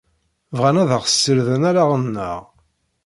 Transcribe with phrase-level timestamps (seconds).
[0.57, 2.39] Bɣan ad aɣ-ssirden allaɣen-nneɣ.